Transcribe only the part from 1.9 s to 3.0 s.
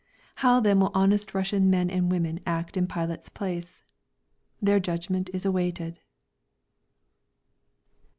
and women act in